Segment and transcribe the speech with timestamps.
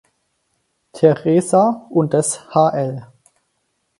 [0.93, 3.05] Teresa und des hl.